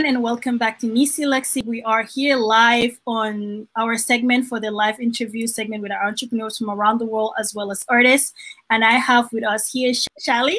[0.00, 1.62] everyone, and welcome back to Nisi Lexi.
[1.66, 6.56] We are here live on our segment for the live interview segment with our entrepreneurs
[6.56, 8.32] from around the world as well as artists.
[8.70, 10.56] And I have with us here Shalli.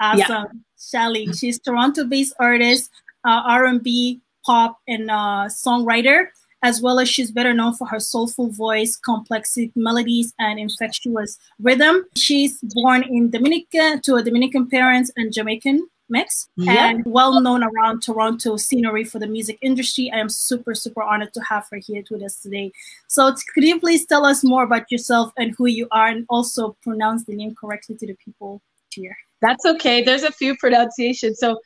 [0.00, 0.20] Awesome.
[0.20, 0.44] Yeah.
[0.76, 1.38] Shalli.
[1.38, 2.90] She's Toronto-based artist,
[3.24, 6.26] uh, R&B, pop, and uh, songwriter,
[6.64, 12.04] as well as she's better known for her soulful voice, complex melodies, and infectious rhythm.
[12.16, 18.02] She's born in Dominica to a Dominican parents and Jamaican mix and well known around
[18.02, 20.10] Toronto scenery for the music industry.
[20.14, 22.70] I am super, super honored to have her here with us today.
[23.08, 26.76] So could you please tell us more about yourself and who you are and also
[26.82, 29.16] pronounce the name correctly to the people here?
[29.40, 30.04] That's okay.
[30.04, 31.40] There's a few pronunciations.
[31.40, 31.60] So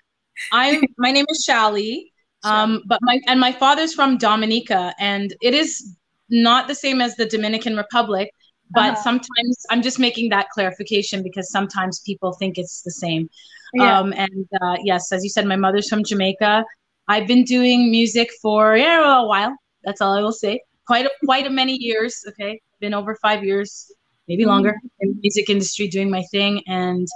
[0.52, 2.10] I'm my name is Shalli.
[2.45, 5.96] Um, but my and my father's from Dominica, and it is
[6.29, 8.30] not the same as the Dominican Republic.
[8.70, 9.02] But uh-huh.
[9.02, 13.30] sometimes I'm just making that clarification because sometimes people think it's the same.
[13.74, 13.98] Yeah.
[13.98, 16.64] Um, and uh, yes, as you said, my mother's from Jamaica.
[17.08, 19.56] I've been doing music for yeah, a while.
[19.84, 20.60] That's all I will say.
[20.86, 22.24] Quite a, quite a many years.
[22.28, 23.90] Okay, been over five years,
[24.28, 24.50] maybe mm-hmm.
[24.50, 26.62] longer in the music industry doing my thing.
[26.66, 27.06] And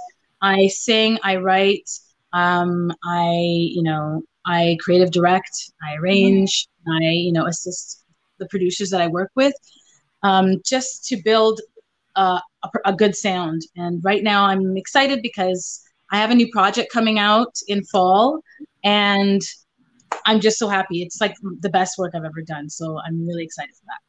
[0.41, 1.89] I sing, I write,
[2.33, 7.03] um, I you know, I creative direct, I arrange, mm-hmm.
[7.03, 8.03] I you know assist
[8.39, 9.53] the producers that I work with,
[10.23, 11.61] um, just to build
[12.15, 13.61] uh, a, a good sound.
[13.75, 18.41] And right now, I'm excited because I have a new project coming out in fall,
[18.83, 19.41] and
[20.25, 21.01] I'm just so happy.
[21.01, 22.69] It's like the best work I've ever done.
[22.69, 23.99] So I'm really excited for that.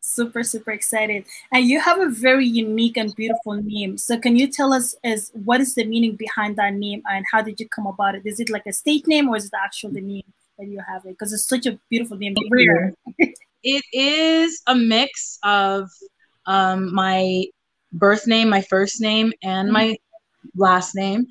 [0.00, 1.24] Super, super excited.
[1.52, 3.98] And you have a very unique and beautiful name.
[3.98, 7.42] So can you tell us as what is the meaning behind that name and how
[7.42, 8.22] did you come about it?
[8.24, 11.04] Is it like a state name or is it actually the name that you have
[11.06, 11.10] it?
[11.10, 12.36] Because it's such a beautiful name.
[13.62, 15.88] it is a mix of
[16.46, 17.44] um, my
[17.92, 19.96] birth name, my first name, and my
[20.54, 21.26] last name.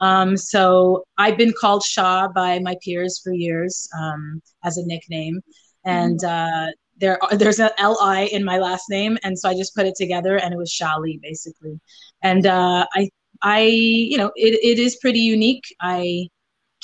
[0.00, 5.40] Um, so I've been called Shah by my peers for years um, as a nickname,
[5.84, 6.68] and mm-hmm.
[6.68, 9.86] uh, there there's an L I in my last name, and so I just put
[9.86, 11.80] it together, and it was Shalli basically.
[12.22, 13.10] And uh, I
[13.42, 15.64] I you know it, it is pretty unique.
[15.80, 16.28] I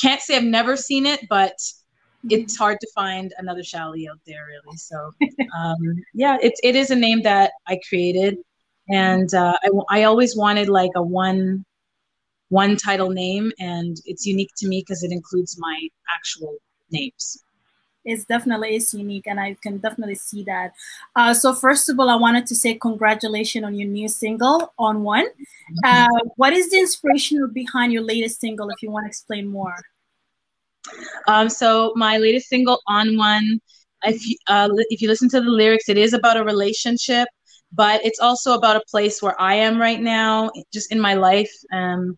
[0.01, 1.55] can't say I've never seen it, but
[2.25, 4.77] it's hard to find another Shalli out there really.
[4.77, 5.13] So
[5.57, 8.39] um, yeah, it it is a name that I created,
[8.89, 11.65] and uh, I I always wanted like a one
[12.49, 16.57] one title name and it's unique to me because it includes my actual
[16.91, 17.43] names.
[18.05, 20.75] It's definitely is unique and i can definitely see that.
[21.17, 25.03] Uh, so first of all i wanted to say congratulations on your new single on
[25.03, 25.27] one.
[25.85, 26.07] Uh,
[26.37, 29.75] what is the inspiration behind your latest single if you want to explain more
[31.29, 33.61] um, so my latest single on one
[34.05, 37.29] if you, uh, if you listen to the lyrics it is about a relationship
[37.73, 41.53] but it's also about a place where i am right now just in my life
[41.73, 42.17] um,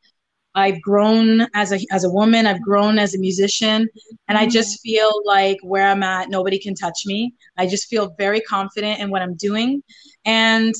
[0.58, 2.46] I've grown as a as a woman.
[2.46, 3.88] I've grown as a musician,
[4.26, 4.88] and I just mm-hmm.
[4.88, 7.32] feel like where I'm at, nobody can touch me.
[7.56, 9.82] I just feel very confident in what I'm doing,
[10.24, 10.74] and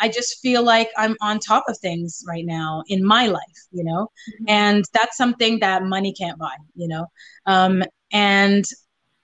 [0.00, 3.84] I just feel like I'm on top of things right now in my life, you
[3.84, 4.44] know, mm-hmm.
[4.48, 7.06] and that's something that money can't buy, you know,
[7.46, 7.82] um,
[8.12, 8.64] and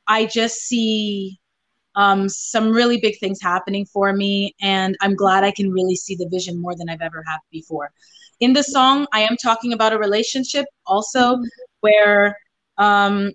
[0.07, 1.39] I just see
[1.95, 6.17] um, some really big things happening for me, and I'm glad I can really see
[6.17, 7.93] the vision more than I've ever had before
[8.41, 11.45] in the song, I am talking about a relationship also mm-hmm.
[11.81, 12.37] where
[12.79, 13.33] um,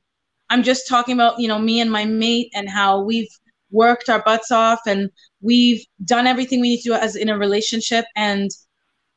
[0.49, 3.29] I'm just talking about, you know, me and my mate and how we've
[3.71, 5.09] worked our butts off and
[5.41, 8.05] we've done everything we need to do as in a relationship.
[8.15, 8.49] And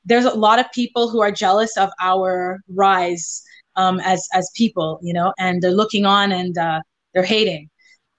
[0.04, 3.42] there's a lot of people who are jealous of our rise
[3.76, 6.80] um, as as people, you know, and they're looking on and uh,
[7.14, 7.68] they're hating.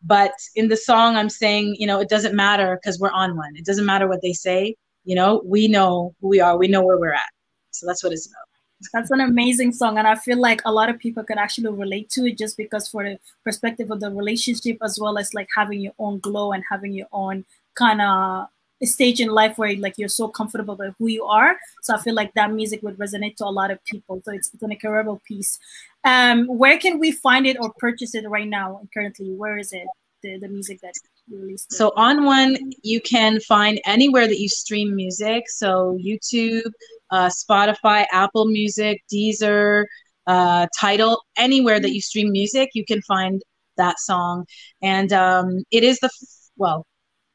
[0.04, 3.56] But in the song, I'm saying, you know, it doesn't matter because we're on one.
[3.56, 4.76] It doesn't matter what they say.
[5.06, 6.58] You know, we know who we are.
[6.58, 7.30] We know where we're at.
[7.72, 8.53] So that's what it's about.
[8.92, 12.10] That's an amazing song, and I feel like a lot of people can actually relate
[12.12, 15.80] to it just because for the perspective of the relationship as well as like having
[15.80, 18.48] your own glow and having your own kind of
[18.84, 21.58] stage in life where like you're so comfortable with who you are.
[21.82, 24.22] So I feel like that music would resonate to a lot of people.
[24.26, 25.60] So it's, it's an incredible piece.
[26.04, 28.82] Um, where can we find it or purchase it right now?
[28.94, 29.88] Currently, where is it?
[30.22, 30.94] The, the music that
[31.30, 31.74] released.
[31.74, 35.50] So on one, you can find anywhere that you stream music.
[35.50, 36.72] So YouTube,
[37.14, 39.86] uh, Spotify, Apple Music, Deezer,
[40.26, 43.42] uh, Tidal, anywhere that you stream music, you can find
[43.78, 44.46] that song.
[44.82, 46.10] And um, it is the,
[46.58, 46.88] well,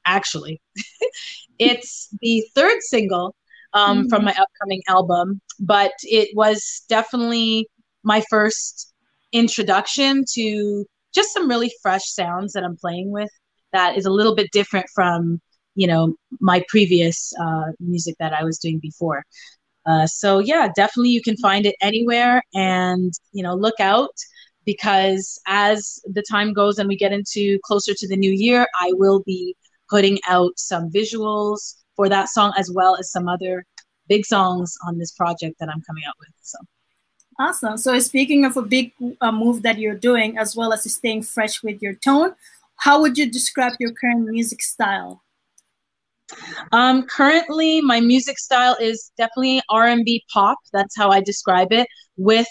[0.04, 0.60] actually,
[1.58, 3.36] it's the third single
[3.72, 4.08] um, mm-hmm.
[4.08, 7.68] from my upcoming album, but it was definitely
[8.02, 8.92] my first
[9.32, 10.84] introduction to
[11.14, 13.30] just some really fresh sounds that I'm playing with
[13.72, 15.40] that is a little bit different from
[15.74, 19.24] you know my previous uh, music that I was doing before.
[19.88, 24.14] Uh, so yeah, definitely you can find it anywhere, and you know look out
[24.66, 28.92] because as the time goes and we get into closer to the new year, I
[28.92, 29.56] will be
[29.88, 33.64] putting out some visuals for that song as well as some other
[34.08, 36.28] big songs on this project that I'm coming out with.
[36.42, 36.58] So.
[37.40, 37.78] Awesome.
[37.78, 41.62] So speaking of a big uh, move that you're doing, as well as staying fresh
[41.62, 42.34] with your tone,
[42.76, 45.22] how would you describe your current music style?
[46.72, 50.58] Um, currently, my music style is definitely R&B pop.
[50.72, 52.48] That's how I describe it, with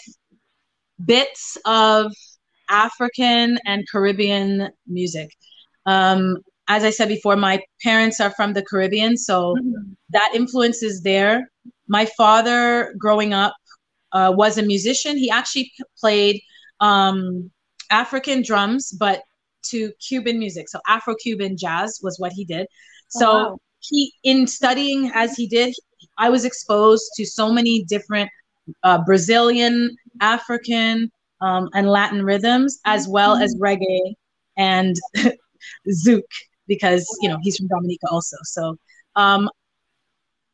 [1.04, 2.12] bits of
[2.68, 5.30] African and Caribbean music.
[5.86, 6.38] Um,
[6.68, 9.92] as I said before, my parents are from the Caribbean, so mm-hmm.
[10.10, 11.50] that influence is there.
[11.88, 13.54] My father, growing up,
[14.12, 15.16] uh, was a musician.
[15.16, 16.40] He actually played
[16.80, 17.50] um,
[17.90, 19.22] African drums, but
[19.70, 20.68] to Cuban music.
[20.68, 22.66] So Afro Cuban jazz was what he did.
[22.66, 22.66] Oh,
[23.08, 23.58] so wow.
[23.80, 25.74] He, in studying as he did,
[26.18, 28.30] I was exposed to so many different
[28.82, 31.10] uh, Brazilian, African,
[31.40, 33.64] um, and Latin rhythms, as well as mm-hmm.
[33.64, 34.14] reggae
[34.56, 34.96] and
[36.04, 36.22] zouk,
[36.66, 38.36] because you know he's from Dominica also.
[38.42, 38.76] So,
[39.16, 39.48] um,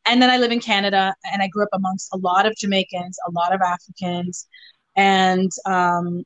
[0.06, 3.16] and then I live in Canada, and I grew up amongst a lot of Jamaicans,
[3.26, 4.46] a lot of Africans,
[4.96, 6.24] and um,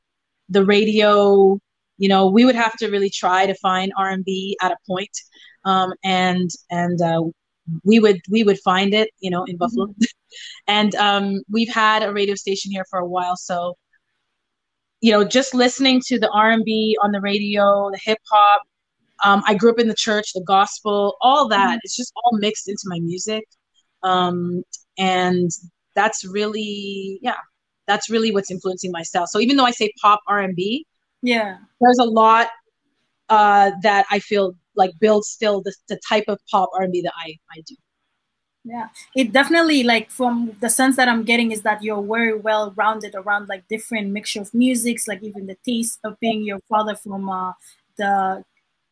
[0.49, 1.59] the radio.
[1.97, 4.77] You know, we would have to really try to find R and B at a
[4.87, 5.11] point,
[5.65, 7.23] um, and and uh,
[7.83, 9.09] we would we would find it.
[9.19, 9.87] You know, in Buffalo.
[9.87, 10.03] Mm-hmm.
[10.67, 13.75] and um, we've had a radio station here for a while so
[15.01, 18.61] you know just listening to the r&b on the radio the hip hop
[19.23, 21.79] um, i grew up in the church the gospel all that mm-hmm.
[21.83, 23.43] it's just all mixed into my music
[24.03, 24.63] um,
[24.97, 25.51] and
[25.95, 27.35] that's really yeah
[27.87, 30.85] that's really what's influencing my style so even though i say pop r&b
[31.21, 32.49] yeah there's a lot
[33.29, 37.35] uh, that i feel like build still the, the type of pop r&b that i
[37.55, 37.75] i do.
[38.65, 38.89] Yeah.
[39.15, 43.15] It definitely like from the sense that i'm getting is that you're very well rounded
[43.15, 47.29] around like different mixture of musics like even the taste of being your father from
[47.29, 47.53] uh,
[47.97, 48.43] the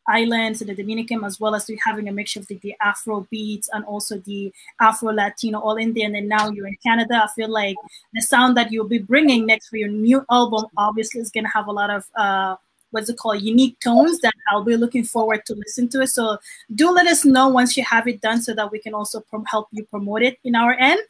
[0.08, 3.68] islands and the dominican as well as having a mixture of the, the afro beats
[3.74, 4.50] and also the
[4.80, 7.22] afro latino all indian and now you're in canada.
[7.24, 7.76] I feel like
[8.14, 11.50] the sound that you'll be bringing next for your new album obviously is going to
[11.50, 12.56] have a lot of uh,
[12.90, 16.08] what's it called unique tones that I'll be looking forward to listen to it.
[16.08, 16.38] So
[16.74, 19.68] do let us know once you have it done so that we can also help
[19.72, 21.00] you promote it in our end.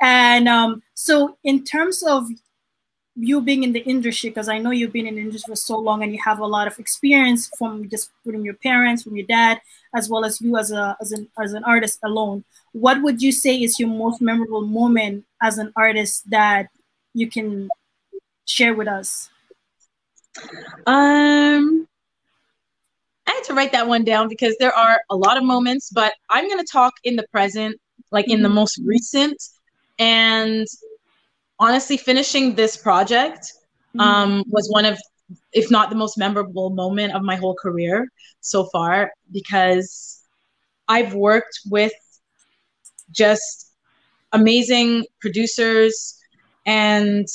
[0.00, 2.28] And um, so in terms of
[3.16, 5.78] you being in the industry, because I know you've been in the industry for so
[5.78, 9.26] long and you have a lot of experience from just from your parents, from your
[9.26, 9.60] dad,
[9.94, 12.44] as well as you as a as an as an artist alone.
[12.72, 16.68] What would you say is your most memorable moment as an artist that
[17.12, 17.68] you can
[18.46, 19.30] share with us?
[20.86, 21.86] Um,
[23.26, 26.14] I had to write that one down because there are a lot of moments, but
[26.30, 28.56] I'm going to talk in the present, like in the mm-hmm.
[28.56, 29.42] most recent.
[29.98, 30.66] And
[31.58, 33.52] honestly, finishing this project
[33.96, 34.00] mm-hmm.
[34.00, 34.98] um, was one of,
[35.52, 38.08] if not the most memorable moment of my whole career
[38.40, 40.22] so far, because
[40.88, 41.92] I've worked with
[43.10, 43.72] just
[44.32, 46.18] amazing producers
[46.66, 47.26] and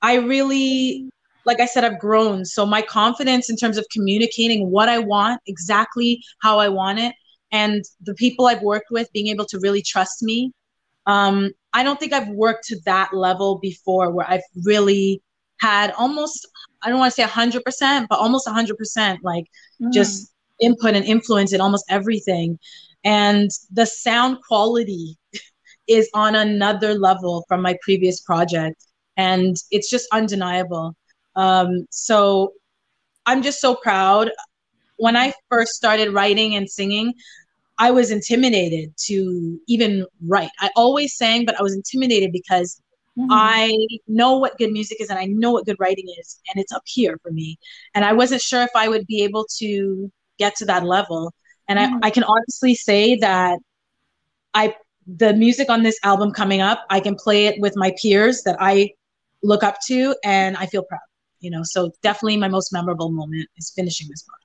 [0.00, 1.10] I really
[1.44, 2.44] like I said, I've grown.
[2.44, 7.14] So my confidence in terms of communicating what I want, exactly how I want it,
[7.50, 10.52] and the people I've worked with being able to really trust me.
[11.06, 15.22] Um, I don't think I've worked to that level before where I've really
[15.60, 16.46] had almost,
[16.82, 19.44] I don't want to say 100%, but almost 100%, like
[19.80, 19.92] mm.
[19.92, 22.58] just input and influence in almost everything.
[23.04, 25.18] And the sound quality
[25.88, 28.84] is on another level from my previous project.
[29.16, 30.96] And it's just undeniable.
[31.36, 32.52] Um, so
[33.26, 34.30] I'm just so proud.
[34.96, 37.14] When I first started writing and singing,
[37.78, 40.50] I was intimidated to even write.
[40.60, 42.80] I always sang, but I was intimidated because
[43.18, 43.28] mm-hmm.
[43.30, 46.72] I know what good music is and I know what good writing is, and it's
[46.72, 47.58] up here for me.
[47.94, 51.32] And I wasn't sure if I would be able to get to that level.
[51.68, 51.96] And mm-hmm.
[52.02, 53.58] I, I can honestly say that
[54.54, 58.42] I the music on this album coming up, I can play it with my peers
[58.42, 58.92] that I
[59.42, 61.00] look up to, and I feel proud
[61.42, 64.38] you know so definitely my most memorable moment is finishing this book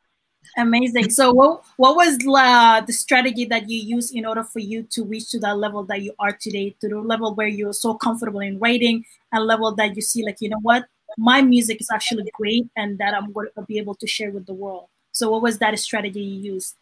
[0.58, 4.84] amazing so what what was uh, the strategy that you used in order for you
[4.84, 7.94] to reach to that level that you are today to the level where you're so
[7.94, 10.86] comfortable in writing and level that you see like you know what
[11.18, 14.46] my music is actually great and that i'm going to be able to share with
[14.46, 16.75] the world so what was that strategy you used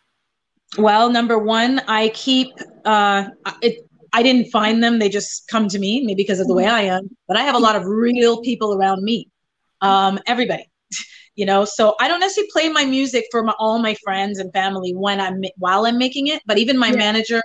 [0.78, 2.50] well number one i keep
[2.86, 3.28] uh
[3.62, 4.98] it I didn't find them.
[4.98, 6.66] They just come to me, maybe because of the way.
[6.66, 7.10] I am.
[7.28, 9.28] But I have a lot of real people around me
[9.82, 10.70] um, everybody
[11.36, 14.52] you know so i don't necessarily play my music for my, all my friends and
[14.54, 16.96] family when i'm while i'm making it but even my yeah.
[16.96, 17.42] manager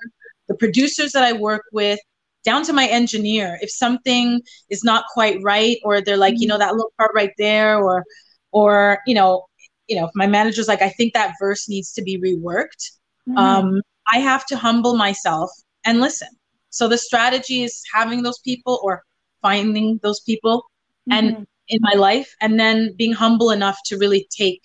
[0.48, 1.98] the producers that i work with
[2.44, 3.58] down to my engineer.
[3.60, 6.42] If something is not quite right, or they're like, mm-hmm.
[6.42, 8.04] you know, that little part right there, or,
[8.52, 9.46] or you know,
[9.88, 12.92] you know, if my manager's like, I think that verse needs to be reworked.
[13.28, 13.38] Mm-hmm.
[13.38, 13.82] Um,
[14.12, 15.50] I have to humble myself
[15.84, 16.28] and listen.
[16.70, 19.02] So the strategy is having those people or
[19.42, 20.64] finding those people
[21.10, 21.12] mm-hmm.
[21.12, 24.62] and in my life, and then being humble enough to really take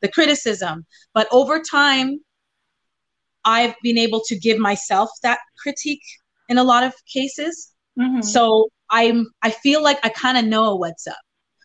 [0.00, 0.84] the criticism.
[1.14, 2.20] But over time,
[3.44, 6.02] I've been able to give myself that critique
[6.48, 7.72] in a lot of cases.
[7.98, 8.22] Mm-hmm.
[8.22, 11.18] So I'm I feel like I kind of know what's up.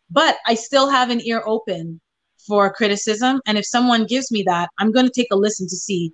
[0.10, 2.00] But I still have an ear open
[2.48, 5.76] for criticism and if someone gives me that, I'm going to take a listen to
[5.76, 6.12] see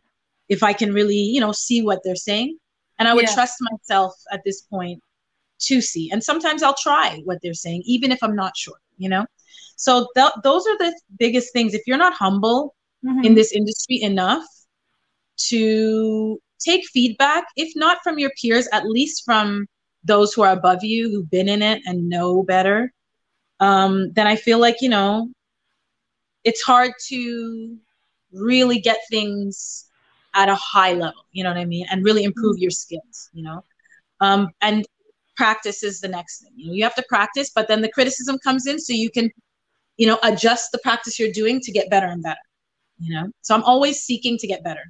[0.50, 2.58] if I can really, you know, see what they're saying.
[3.00, 3.34] And I would yeah.
[3.34, 5.02] trust myself at this point
[5.60, 6.10] to see.
[6.12, 9.26] And sometimes I'll try what they're saying even if I'm not sure, you know?
[9.76, 11.74] So th- those are the biggest things.
[11.74, 13.24] If you're not humble mm-hmm.
[13.24, 14.44] in this industry enough
[15.50, 19.68] to take feedback, if not from your peers, at least from
[20.04, 22.92] those who are above you who've been in it and know better,
[23.60, 25.30] um, then I feel like, you know,
[26.44, 27.78] it's hard to
[28.32, 29.86] really get things
[30.34, 31.86] at a high level, you know what I mean?
[31.90, 32.64] And really improve mm-hmm.
[32.64, 33.64] your skills, you know?
[34.20, 34.86] Um, and
[35.38, 36.52] practice is the next thing.
[36.56, 39.32] You know, you have to practice, but then the criticism comes in so you can,
[39.98, 42.40] you know, adjust the practice you're doing to get better and better,
[43.00, 43.30] you know?
[43.42, 44.84] So I'm always seeking to get better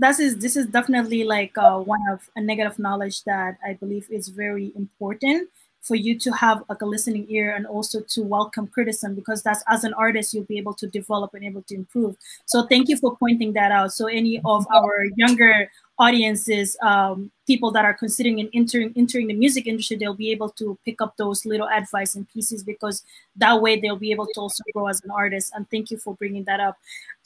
[0.00, 4.06] that is this is definitely like uh, one of a negative knowledge that I believe
[4.10, 5.50] is very important
[5.82, 9.62] for you to have like a listening ear and also to welcome criticism because that's
[9.68, 12.96] as an artist you'll be able to develop and able to improve so thank you
[12.96, 18.40] for pointing that out so any of our younger audiences um, people that are considering
[18.40, 22.14] and entering entering the music industry they'll be able to pick up those little advice
[22.14, 23.04] and pieces because
[23.36, 26.14] that way they'll be able to also grow as an artist and thank you for
[26.16, 26.76] bringing that up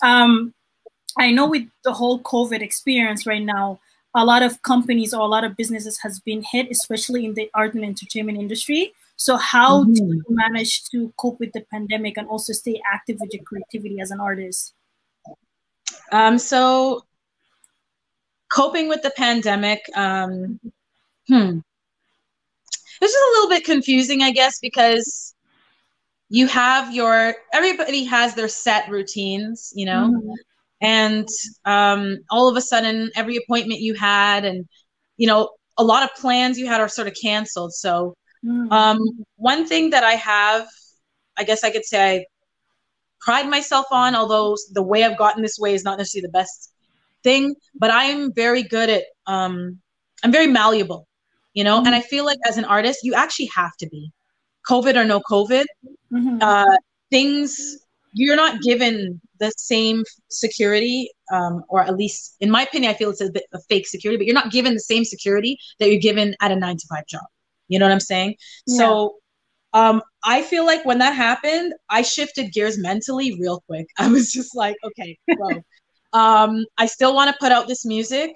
[0.02, 0.52] um,
[1.16, 3.80] I know with the whole COVID experience right now,
[4.14, 7.50] a lot of companies or a lot of businesses has been hit, especially in the
[7.54, 8.92] art and entertainment industry.
[9.16, 9.94] So how mm-hmm.
[9.94, 14.00] do you manage to cope with the pandemic and also stay active with your creativity
[14.00, 14.74] as an artist?
[16.10, 17.04] Um, so
[18.54, 20.60] coping with the pandemic, um,
[21.28, 21.58] hmm.
[23.00, 25.34] This is a little bit confusing, I guess, because
[26.30, 30.10] you have your everybody has their set routines, you know.
[30.10, 30.32] Mm-hmm
[30.84, 31.28] and
[31.64, 34.68] um, all of a sudden every appointment you had and
[35.16, 38.70] you know a lot of plans you had are sort of canceled so mm.
[38.70, 38.98] um,
[39.36, 40.66] one thing that i have
[41.38, 42.24] i guess i could say i
[43.20, 46.73] pride myself on although the way i've gotten this way is not necessarily the best
[47.24, 49.78] thing but i'm very good at um,
[50.22, 51.08] i'm very malleable
[51.54, 51.86] you know mm-hmm.
[51.86, 54.12] and i feel like as an artist you actually have to be
[54.68, 55.64] covid or no covid
[56.12, 56.38] mm-hmm.
[56.40, 56.76] uh,
[57.10, 57.78] things
[58.14, 63.10] you're not given the same security, um, or at least in my opinion, I feel
[63.10, 66.00] it's a bit of fake security, but you're not given the same security that you're
[66.00, 67.24] given at a nine to five job.
[67.68, 68.36] You know what I'm saying?
[68.66, 68.78] Yeah.
[68.78, 69.14] So
[69.72, 73.86] um, I feel like when that happened, I shifted gears mentally real quick.
[73.98, 75.62] I was just like, okay, well,
[76.14, 78.34] um, I still want to put out this music.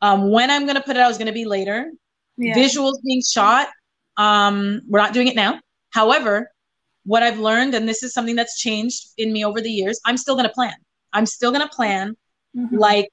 [0.00, 1.90] Um, when I'm going to put it out is going to be later.
[2.36, 2.54] Yeah.
[2.54, 3.68] Visuals being shot.
[4.16, 5.60] Um, we're not doing it now.
[5.90, 6.50] However,
[7.04, 10.16] what I've learned, and this is something that's changed in me over the years, I'm
[10.16, 10.74] still going to plan.
[11.12, 12.16] I'm still going to plan
[12.56, 12.76] mm-hmm.
[12.76, 13.08] like,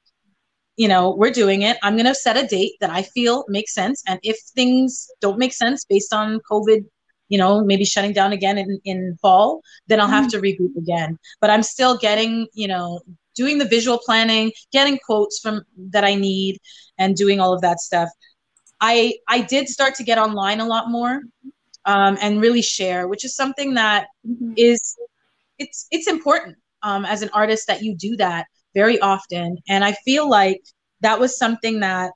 [0.78, 1.78] you know, we're doing it.
[1.84, 4.02] I'm going to set a date that I feel makes sense.
[4.08, 6.86] And if things don't make sense based on COVID,
[7.28, 10.16] you know, maybe shutting down again in, in fall, then I'll mm-hmm.
[10.16, 11.18] have to regroup again.
[11.42, 13.02] But I'm still getting, you know,
[13.42, 15.56] doing the visual planning, getting quotes from
[15.94, 16.54] that I need
[16.98, 18.10] and doing all of that stuff.
[18.82, 21.22] I I did start to get online a lot more
[21.86, 24.54] um, and really share, which is something that mm-hmm.
[24.58, 24.82] is
[25.58, 29.58] it's it's important um, as an artist that you do that very often.
[29.68, 30.62] And I feel like
[31.02, 32.12] that was something that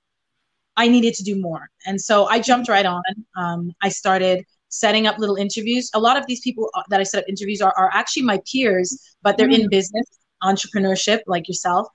[0.75, 1.69] I needed to do more.
[1.85, 3.03] And so I jumped right on.
[3.37, 5.89] Um, I started setting up little interviews.
[5.93, 8.39] A lot of these people uh, that I set up interviews are, are actually my
[8.51, 8.87] peers,
[9.21, 9.71] but they're mm-hmm.
[9.71, 10.07] in business,
[10.43, 11.87] entrepreneurship, like yourself.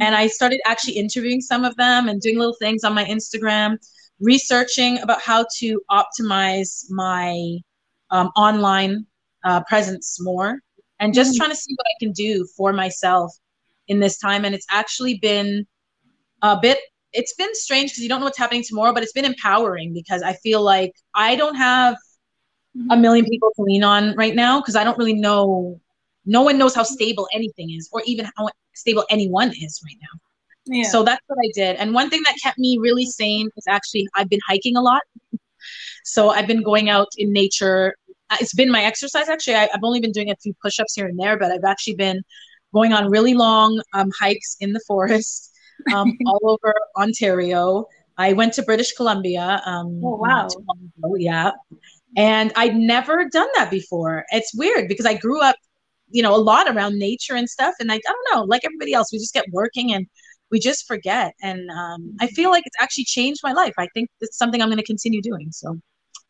[0.00, 3.76] And I started actually interviewing some of them and doing little things on my Instagram
[4.20, 7.58] researching about how to optimize my
[8.10, 9.04] um, online
[9.44, 10.60] uh, presence more
[11.00, 11.38] and just mm-hmm.
[11.38, 13.34] trying to see what I can do for myself
[13.88, 14.44] in this time.
[14.44, 15.66] And it's actually been
[16.42, 16.78] a bit,
[17.12, 20.22] it's been strange because you don't know what's happening tomorrow, but it's been empowering because
[20.22, 21.94] I feel like I don't have
[22.76, 22.90] mm-hmm.
[22.90, 25.80] a million people to lean on right now because I don't really know.
[26.24, 30.20] No one knows how stable anything is, or even how stable anyone is right now.
[30.66, 30.88] Yeah.
[30.88, 31.76] So that's what I did.
[31.76, 35.02] And one thing that kept me really sane is actually I've been hiking a lot.
[36.04, 37.94] So I've been going out in nature.
[38.30, 39.56] Uh, it's been my exercise actually.
[39.56, 41.94] I, have only been doing a few push ups here and there, but I've actually
[41.94, 42.22] been
[42.72, 45.52] going on really long um, hikes in the forest
[45.94, 47.86] um, all over Ontario.
[48.18, 49.62] I went to British Columbia.
[49.64, 50.48] Um, oh wow!
[51.16, 51.52] yeah,
[52.16, 54.24] and I'd never done that before.
[54.30, 55.56] It's weird because I grew up,
[56.12, 58.92] you know, a lot around nature and stuff, and I, I don't know, like everybody
[58.94, 60.06] else, we just get working and
[60.50, 61.34] we just forget.
[61.42, 63.72] And um, I feel like it's actually changed my life.
[63.78, 65.50] I think it's something I'm going to continue doing.
[65.50, 65.80] So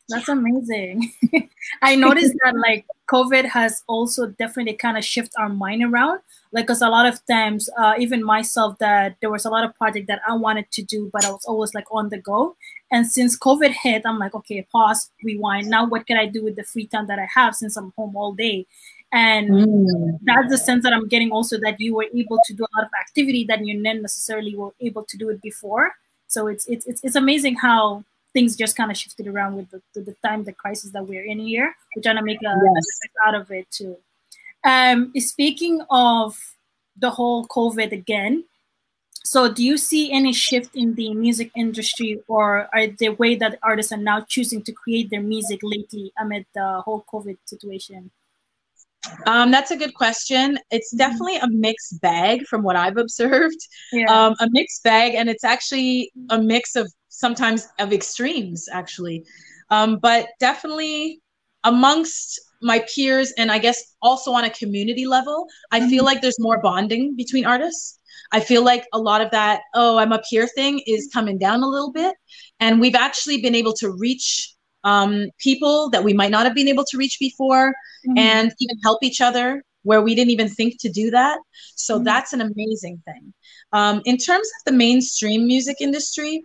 [0.09, 1.11] that's amazing.
[1.81, 6.19] I noticed that like COVID has also definitely kind of shift our mind around.
[6.51, 9.75] Like, cause a lot of times, uh, even myself, that there was a lot of
[9.75, 12.55] project that I wanted to do, but I was always like on the go.
[12.91, 15.67] And since COVID hit, I'm like, okay, pause, rewind.
[15.67, 18.15] Now, what can I do with the free time that I have since I'm home
[18.15, 18.67] all day?
[19.13, 20.19] And mm.
[20.23, 22.85] that's the sense that I'm getting also that you were able to do a lot
[22.85, 25.91] of activity that you didn't necessarily were able to do it before.
[26.27, 28.03] So it's it's it's, it's amazing how
[28.33, 31.23] things just kind of shifted around with the, the, the, time, the crisis that we're
[31.23, 31.75] in here.
[31.95, 32.99] We're trying to make a yes.
[33.27, 33.95] out of it too.
[34.63, 36.35] Um, speaking of
[36.97, 38.45] the whole COVID again,
[39.23, 43.59] so do you see any shift in the music industry or are the way that
[43.61, 48.09] artists are now choosing to create their music lately amid the whole COVID situation?
[49.25, 50.57] Um, that's a good question.
[50.71, 50.97] It's mm-hmm.
[50.97, 53.57] definitely a mixed bag from what I've observed.
[53.91, 54.05] Yeah.
[54.05, 59.25] Um, a mixed bag, and it's actually a mix of sometimes of extremes, actually.
[59.69, 61.21] Um, but definitely
[61.63, 65.89] amongst my peers, and I guess also on a community level, I mm-hmm.
[65.89, 67.99] feel like there's more bonding between artists.
[68.31, 71.61] I feel like a lot of that, oh, I'm up here thing is coming down
[71.61, 72.15] a little bit.
[72.59, 74.52] And we've actually been able to reach
[74.83, 77.73] um, people that we might not have been able to reach before
[78.07, 78.17] mm-hmm.
[78.17, 81.39] and even help each other where we didn't even think to do that.
[81.75, 82.05] So mm-hmm.
[82.05, 83.33] that's an amazing thing.
[83.71, 86.43] Um, in terms of the mainstream music industry,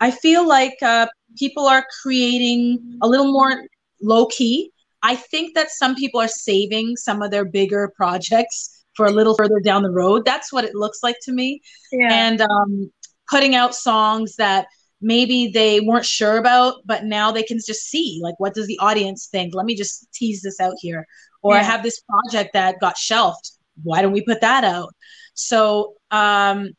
[0.00, 1.06] I feel like uh,
[1.38, 3.64] people are creating a little more
[4.02, 4.70] low key.
[5.02, 9.34] I think that some people are saving some of their bigger projects for a little
[9.34, 10.24] further down the road.
[10.24, 11.60] That's what it looks like to me.
[11.92, 12.08] Yeah.
[12.10, 12.92] And um,
[13.30, 14.66] putting out songs that
[15.00, 18.78] maybe they weren't sure about, but now they can just see like, what does the
[18.78, 19.54] audience think?
[19.54, 21.06] Let me just tease this out here.
[21.42, 21.60] Or yeah.
[21.60, 23.50] I have this project that got shelved.
[23.82, 24.94] Why don't we put that out?
[25.34, 26.70] So um,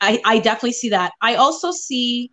[0.00, 1.12] I, I definitely see that.
[1.20, 2.30] I also see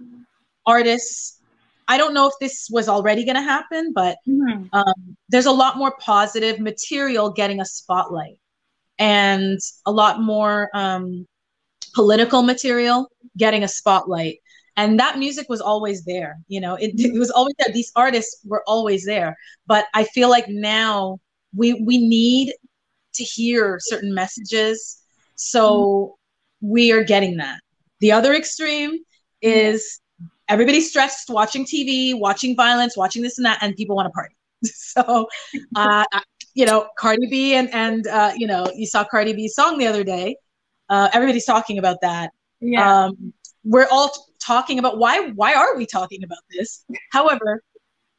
[0.65, 1.39] artists.
[1.87, 4.65] I don't know if this was already going to happen, but mm-hmm.
[4.73, 8.37] um, there's a lot more positive material getting a spotlight
[8.99, 11.25] and a lot more um,
[11.93, 14.37] political material getting a spotlight
[14.81, 18.41] and that music was always there you know it, it, was always there these artists
[18.45, 19.37] were always there.
[19.67, 21.19] But i feel like now
[21.55, 22.53] we we need
[23.13, 24.97] to hear certain messages.
[25.35, 26.15] So
[26.61, 27.59] we are getting that.
[27.99, 28.99] The other extreme
[29.41, 29.99] is
[30.47, 34.35] everybody's stressed watching tv watching violence watching this and that and people want to party.
[34.93, 35.27] So
[35.75, 36.05] uh,
[36.53, 39.87] you know cardi b and and uh, you know you saw cardi b's song the
[39.87, 40.35] other day.
[40.89, 42.31] Uh, everybody's talking about that.
[42.59, 43.05] Yeah.
[43.05, 43.33] Um,
[43.63, 44.11] we're all
[44.43, 46.83] talking about why why are we talking about this?
[47.11, 47.63] However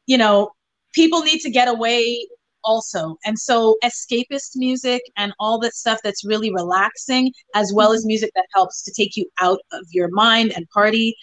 [0.05, 0.51] you know
[0.93, 2.27] people need to get away
[2.65, 3.17] also.
[3.25, 8.31] And so escapist music and all that stuff that's really relaxing as well as music
[8.35, 11.13] that helps to take you out of your mind and party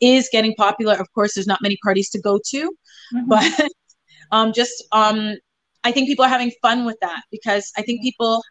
[0.00, 0.94] is getting popular.
[0.94, 2.70] Of course there's not many parties to go to
[3.14, 3.28] mm-hmm.
[3.28, 3.68] but
[4.32, 5.36] um, just um,
[5.84, 8.42] i think people are having fun with that because i think people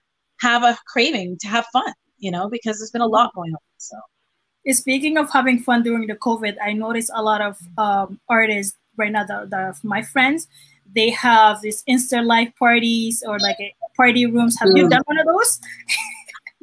[0.42, 3.60] have a craving to have fun you know because there's been a lot going on
[3.78, 3.96] so
[4.74, 9.12] speaking of having fun during the COVID, I noticed a lot of um, artists right
[9.12, 10.48] now that, that my friends,
[10.94, 13.58] they have these Insta live parties or like
[13.96, 14.58] party rooms.
[14.60, 15.60] Have you done one of those?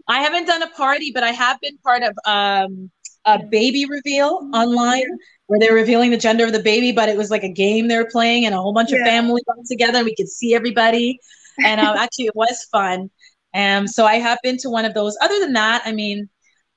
[0.08, 2.90] I haven't done a party, but I have been part of um,
[3.24, 5.06] a baby reveal online
[5.46, 7.96] where they're revealing the gender of the baby, but it was like a game they
[7.96, 8.98] were playing and a whole bunch yeah.
[8.98, 11.18] of family got together and we could see everybody.
[11.64, 13.10] And um, actually, it was fun.
[13.52, 15.16] And um, so I have been to one of those.
[15.22, 16.28] Other than that, I mean,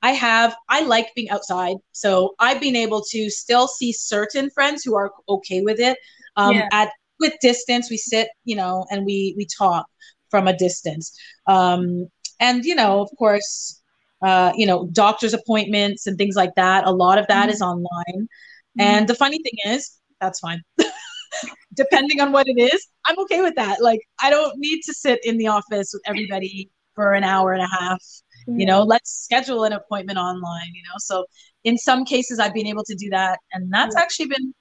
[0.01, 1.77] I have, I like being outside.
[1.91, 5.97] So I've been able to still see certain friends who are okay with it.
[6.35, 6.69] Um, yeah.
[6.71, 9.87] At with distance, we sit, you know, and we we talk
[10.29, 11.17] from a distance.
[11.47, 12.07] Um,
[12.39, 13.81] and you know, of course,
[14.21, 16.85] uh, you know, doctor's appointments and things like that.
[16.85, 17.51] A lot of that mm-hmm.
[17.51, 17.87] is online.
[18.17, 18.81] Mm-hmm.
[18.81, 20.61] And the funny thing is, that's fine.
[21.73, 23.81] Depending on what it is, I'm okay with that.
[23.81, 27.61] Like, I don't need to sit in the office with everybody for an hour and
[27.61, 28.01] a half
[28.47, 30.95] you know let's schedule an appointment online you know?
[30.99, 31.25] So
[31.63, 34.53] in some cases i've been able to do that and that's actually been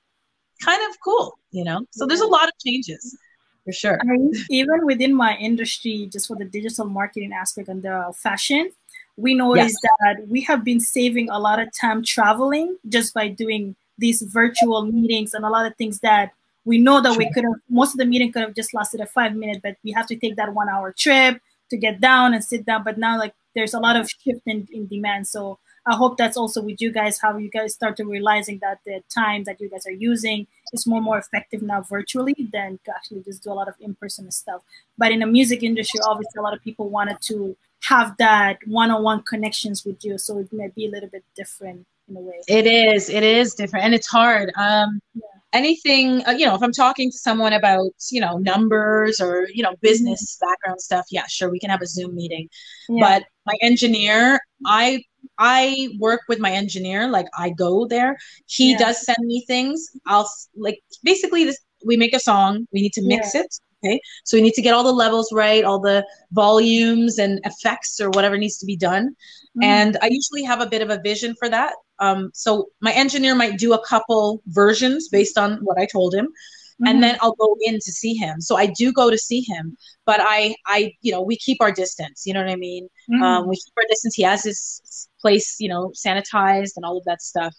[0.65, 1.81] kind of cool you know?
[1.93, 3.17] So there's a lot of changes
[3.65, 4.01] for sure.
[4.49, 8.71] Even within my industry just for the digital marketing aspect and the fashion
[9.17, 9.97] we noticed yes.
[10.01, 14.85] that we have been saving a lot of time traveling just by doing these virtual
[14.85, 16.33] meetings and a lot of things that
[16.67, 19.07] we know that we could have most of the meeting could have just lasted a
[19.07, 22.45] five minute but we have to take that one hour trip to get down and
[22.45, 22.85] sit down.
[22.85, 25.27] But now like there's a lot of shift in, in demand.
[25.27, 28.79] So I hope that's also with you guys how you guys start to realizing that
[28.85, 32.91] the time that you guys are using is more more effective now virtually than to
[32.95, 34.61] actually just do a lot of in-person stuff.
[34.99, 39.23] But in the music industry, obviously a lot of people wanted to have that one-on-one
[39.23, 42.41] connections with you, so it may be a little bit different in a way.
[42.49, 43.09] It is.
[43.09, 44.53] It is different, and it's hard.
[44.57, 49.21] Um, yeah anything uh, you know if i'm talking to someone about you know numbers
[49.21, 50.51] or you know business mm-hmm.
[50.51, 52.49] background stuff yeah sure we can have a zoom meeting
[52.89, 53.01] yeah.
[53.01, 55.03] but my engineer i
[55.39, 58.79] i work with my engineer like i go there he yeah.
[58.79, 63.03] does send me things i'll like basically this we make a song we need to
[63.03, 63.43] mix yeah.
[63.43, 67.41] it okay so we need to get all the levels right all the volumes and
[67.45, 69.65] effects or whatever needs to be done mm-hmm.
[69.65, 73.35] and i usually have a bit of a vision for that um, so my engineer
[73.35, 76.29] might do a couple versions based on what I told him.
[76.77, 76.89] Mm-hmm.
[76.89, 78.39] and then I'll go in to see him.
[78.43, 81.73] So I do go to see him, but I, I, you know, we keep our
[81.73, 82.25] distance.
[82.27, 82.87] You know what I mean?
[83.11, 83.23] Mm-hmm.
[83.23, 84.15] Um, we keep our distance.
[84.15, 87.55] He has his place, you know, sanitized and all of that stuff.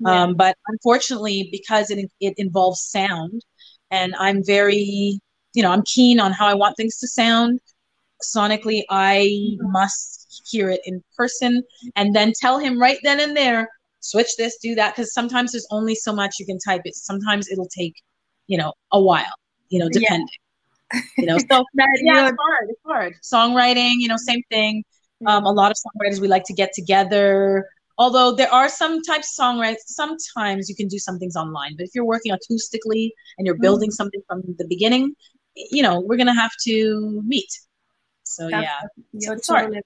[0.00, 0.24] Yeah.
[0.24, 3.42] Um, but unfortunately, because it it involves sound,
[3.90, 5.18] and I'm very,
[5.54, 7.60] you know, I'm keen on how I want things to sound
[8.22, 8.82] sonically.
[8.90, 9.72] I mm-hmm.
[9.72, 11.62] must hear it in person,
[11.96, 13.66] and then tell him right then and there
[14.00, 14.94] switch this, do that.
[14.94, 16.94] Because sometimes there's only so much you can type it.
[16.94, 17.94] Sometimes it'll take,
[18.48, 19.32] you know, a while,
[19.68, 20.26] you know, depending.
[20.92, 21.00] Yeah.
[21.18, 22.68] You know, so that, yeah, it's hard.
[22.70, 23.14] It's hard.
[23.22, 24.84] Songwriting, you know, same thing.
[25.26, 27.68] Um, a lot of songwriters we like to get together.
[27.98, 31.76] Although there are some types of songwriters, sometimes you can do some things online.
[31.76, 33.94] But if you're working acoustically and you're building mm-hmm.
[33.94, 35.14] something from the beginning,
[35.54, 37.52] you know, we're gonna have to meet.
[38.22, 39.80] So That's, yeah, you're totally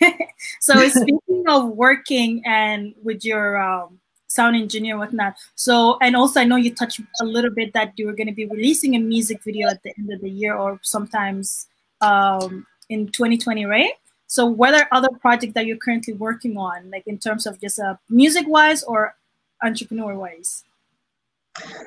[0.60, 3.99] so speaking of working and with your um,
[4.30, 5.34] sound engineer whatnot.
[5.54, 8.38] So and also i know you touched a little bit that you were going to
[8.42, 11.66] be releasing a music video at the end of the year or sometimes
[12.00, 13.92] um, in 2020 right?
[14.26, 17.80] So what are other projects that you're currently working on like in terms of just
[17.80, 19.16] uh, music wise or
[19.62, 20.64] entrepreneur wise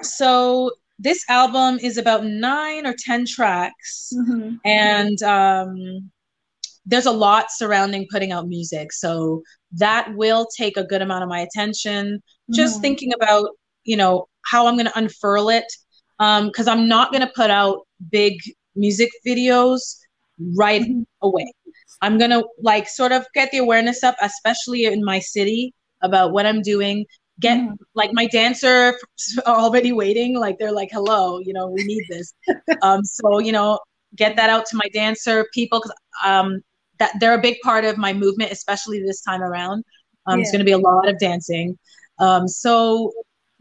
[0.01, 4.13] so this album is about nine or ten tracks.
[4.15, 4.55] Mm-hmm.
[4.65, 6.11] and um,
[6.85, 8.91] there's a lot surrounding putting out music.
[8.91, 9.41] So
[9.73, 12.21] that will take a good amount of my attention.
[12.51, 12.81] Just mm.
[12.81, 13.49] thinking about,
[13.83, 15.65] you know, how I'm going to unfurl it.
[16.19, 18.35] Because um, I'm not going to put out big
[18.75, 19.97] music videos
[20.55, 21.01] right mm-hmm.
[21.21, 21.51] away.
[22.01, 26.31] I'm going to like sort of get the awareness up, especially in my city, about
[26.31, 27.05] what I'm doing.
[27.39, 27.75] Get mm.
[27.95, 28.97] like my dancer
[29.47, 32.33] already waiting, like they're like, hello, you know, we need this.
[32.81, 33.79] um, so, you know,
[34.15, 36.61] get that out to my dancer people because um,
[37.03, 39.83] that they're a big part of my movement, especially this time around.
[40.25, 40.41] Um, yeah.
[40.41, 41.77] It's going to be a lot of dancing.
[42.19, 43.11] Um, so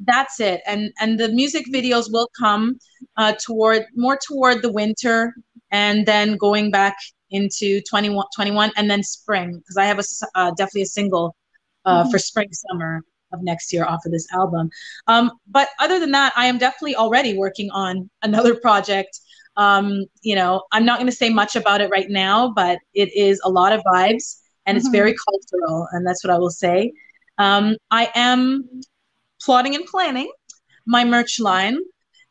[0.04, 0.60] that's it.
[0.66, 2.78] And and the music videos will come
[3.16, 5.34] uh, toward more toward the winter,
[5.70, 6.96] and then going back
[7.30, 11.34] into 21, 21 and then spring because I have a uh, definitely a single
[11.84, 12.10] uh, mm-hmm.
[12.10, 13.00] for spring summer
[13.32, 14.68] of next year off of this album.
[15.06, 19.18] Um, but other than that, I am definitely already working on another project
[19.56, 23.14] um, you know, I'm not going to say much about it right now, but it
[23.14, 24.36] is a lot of vibes
[24.66, 24.86] and mm-hmm.
[24.86, 26.92] it's very cultural, and that's what I will say.
[27.38, 28.68] Um, I am
[29.40, 30.30] plotting and planning
[30.86, 31.78] my merch line,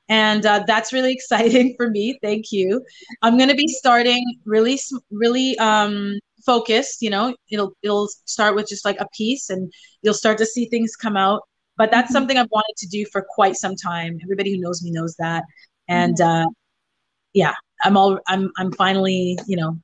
[0.10, 2.17] and uh, that's really exciting for me.
[2.21, 2.84] Thank you.
[3.21, 4.79] I'm going to be starting really,
[5.10, 7.01] really um, focused.
[7.01, 10.65] You know, it'll it'll start with just like a piece, and you'll start to see
[10.65, 11.41] things come out.
[11.77, 12.13] But that's mm-hmm.
[12.13, 14.19] something I've wanted to do for quite some time.
[14.23, 15.43] Everybody who knows me knows that,
[15.88, 16.47] and mm-hmm.
[16.47, 16.51] uh,
[17.34, 19.78] yeah, I'm all I'm I'm finally you know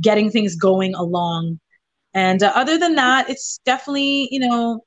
[0.00, 1.60] getting things going along.
[2.14, 4.84] And uh, other than that, it's definitely you know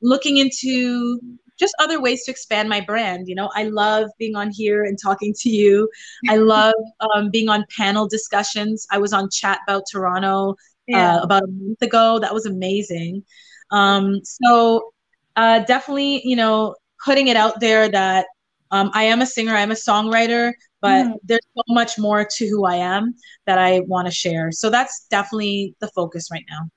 [0.00, 1.20] looking into
[1.58, 3.28] just other ways to expand my brand.
[3.28, 5.88] You know, I love being on here and talking to you.
[6.28, 6.74] I love
[7.14, 8.86] um, being on panel discussions.
[8.90, 11.16] I was on Chat About Toronto yeah.
[11.16, 12.18] uh, about a month ago.
[12.18, 13.24] That was amazing.
[13.70, 14.92] Um, so
[15.36, 18.26] uh, definitely, you know, putting it out there that
[18.70, 21.14] um, I am a singer, I am a songwriter, but mm.
[21.22, 23.14] there's so much more to who I am
[23.46, 24.52] that I want to share.
[24.52, 26.68] So that's definitely the focus right now.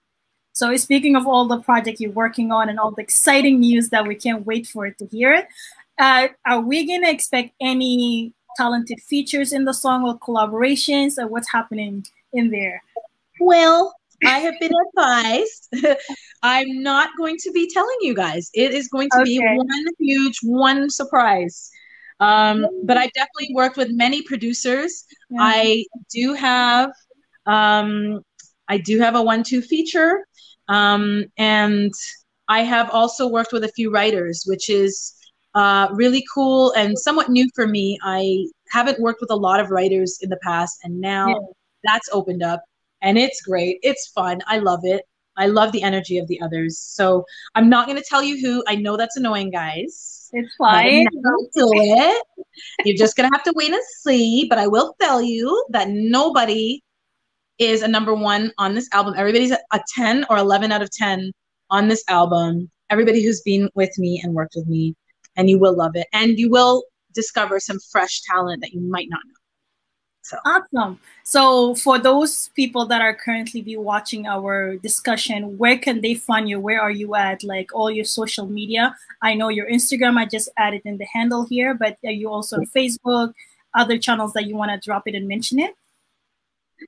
[0.53, 4.07] So speaking of all the project you're working on and all the exciting news that
[4.07, 5.45] we can't wait for it to hear
[5.99, 11.51] uh, are we gonna expect any talented features in the song or collaborations or what's
[11.51, 12.81] happening in there?
[13.39, 13.93] Well,
[14.25, 15.73] I have been advised.
[16.41, 18.49] I'm not going to be telling you guys.
[18.53, 19.39] It is going to okay.
[19.39, 21.69] be one huge one surprise.
[22.19, 25.05] Um, but I definitely worked with many producers.
[25.29, 25.39] Yeah.
[25.41, 26.91] I do have
[27.45, 28.21] um,
[28.67, 30.25] I do have a one-two feature,
[30.67, 31.91] um, and
[32.47, 35.13] I have also worked with a few writers, which is
[35.53, 37.99] uh, really cool and somewhat new for me.
[38.03, 41.35] I haven't worked with a lot of writers in the past, and now yeah.
[41.83, 42.63] that's opened up,
[43.01, 43.77] and it's great.
[43.83, 44.41] It's fun.
[44.47, 45.03] I love it.
[45.37, 46.79] I love the energy of the others.
[46.79, 47.25] So
[47.55, 48.63] I'm not going to tell you who.
[48.67, 50.24] I know that's annoying, guys.
[50.35, 51.05] It's fine.
[51.23, 52.23] Don't it.
[52.83, 54.47] You're just going to have to wait and see.
[54.49, 56.81] But I will tell you that nobody
[57.57, 59.13] is a number one on this album.
[59.17, 61.31] Everybody's a 10 or 11 out of 10
[61.69, 62.69] on this album.
[62.89, 64.93] Everybody who's been with me and worked with me,
[65.37, 66.07] and you will love it.
[66.11, 69.44] And you will discover some fresh talent that you might not know.
[70.25, 70.99] So awesome.
[71.23, 76.49] So for those people that are currently be watching our discussion, where can they find
[76.49, 76.59] you?
[76.59, 77.43] Where are you at?
[77.43, 78.95] Like all your social media.
[79.21, 80.17] I know your Instagram.
[80.17, 83.33] I just added in the handle here, but are you also on Facebook?
[83.75, 85.75] Other channels that you want to drop it and mention it?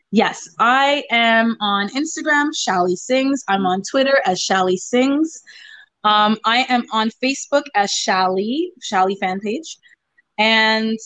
[0.09, 3.43] Yes, I am on Instagram, Shalli Sings.
[3.47, 5.43] I'm on Twitter as Shalli Sings.
[6.03, 9.77] Um, I am on Facebook as Shalli, Shalli fan page.
[10.39, 10.97] And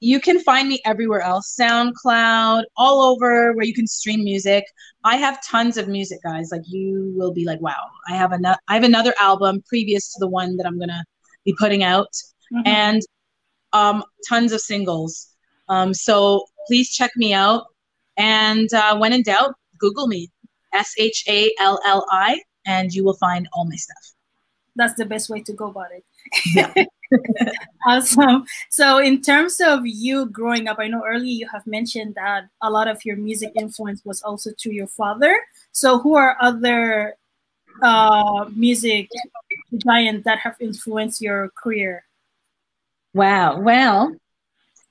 [0.00, 4.64] you can find me everywhere else soundcloud all over where you can stream music.
[5.04, 6.48] I have tons of music guys.
[6.50, 10.18] Like you will be like wow i have another i have another album previous to
[10.20, 11.04] the one that i'm gonna
[11.44, 12.08] be putting out.
[12.52, 12.66] Mm-hmm.
[12.66, 13.02] and
[13.72, 15.28] um tons of singles.
[15.68, 17.66] Um so please check me out.
[18.16, 20.28] And uh, when in doubt google me
[20.72, 24.14] s-h-a-l-l-i and you will find all my stuff.
[24.76, 26.04] That's the best way to go about it.
[26.54, 26.84] Yeah
[27.86, 28.44] awesome.
[28.68, 32.70] So, in terms of you growing up, I know earlier you have mentioned that a
[32.70, 35.40] lot of your music influence was also through your father.
[35.72, 37.14] So, who are other
[37.82, 39.08] uh, music
[39.86, 42.04] giants that have influenced your career?
[43.14, 43.60] Wow.
[43.60, 44.14] Well,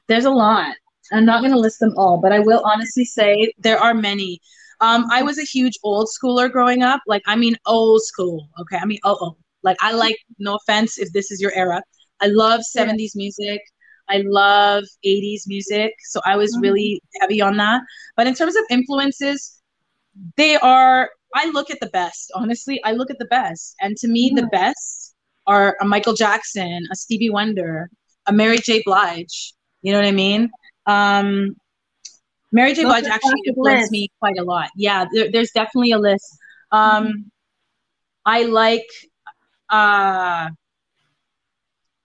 [0.07, 0.75] there's a lot.
[1.11, 4.39] I'm not going to list them all, but I will honestly say there are many.
[4.81, 7.01] Um, I was a huge old schooler growing up.
[7.07, 8.47] Like, I mean, old school.
[8.59, 8.77] Okay.
[8.77, 9.37] I mean, oh, oh.
[9.61, 11.81] Like, I like, no offense if this is your era.
[12.21, 13.61] I love 70s music.
[14.09, 15.93] I love 80s music.
[16.09, 16.61] So I was mm-hmm.
[16.61, 17.81] really heavy on that.
[18.17, 19.61] But in terms of influences,
[20.35, 22.31] they are, I look at the best.
[22.35, 23.75] Honestly, I look at the best.
[23.81, 25.15] And to me, the best
[25.47, 27.89] are a Michael Jackson, a Stevie Wonder,
[28.25, 28.81] a Mary J.
[28.85, 29.53] Blige.
[29.81, 30.49] You know what I mean?
[30.85, 31.55] Um,
[32.51, 32.83] Mary J.
[32.83, 34.69] Blige actually influenced me quite a lot.
[34.75, 36.25] Yeah, there, there's definitely a list.
[36.71, 37.21] Um, mm-hmm.
[38.25, 38.87] I like
[39.69, 40.49] uh,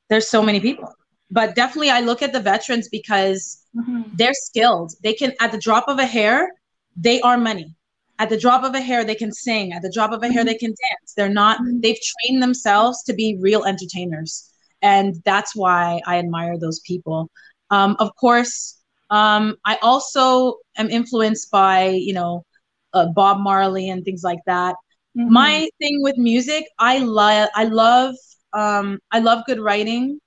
[0.08, 0.92] there's so many people
[1.30, 4.02] but definitely i look at the veterans because mm-hmm.
[4.14, 6.50] they're skilled they can at the drop of a hair
[6.96, 7.74] they are money
[8.18, 10.42] at the drop of a hair they can sing at the drop of a hair
[10.42, 10.48] mm-hmm.
[10.48, 11.80] they can dance they're not mm-hmm.
[11.80, 17.30] they've trained themselves to be real entertainers and that's why i admire those people
[17.70, 22.44] um, of course um, i also am influenced by you know
[22.92, 24.76] uh, bob marley and things like that
[25.16, 25.32] mm-hmm.
[25.32, 28.14] my thing with music i love i love
[28.54, 30.20] um, I love good writing.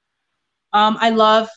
[0.74, 1.50] Um, I love